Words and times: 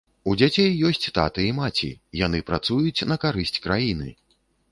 У 0.29 0.33
дзяцей 0.41 0.69
ёсць 0.87 1.09
таты 1.17 1.43
і 1.49 1.51
маці, 1.59 1.91
яны 2.25 2.39
працуюць 2.49 3.05
на 3.13 3.21
карысць 3.27 3.61
краіны. 3.67 4.09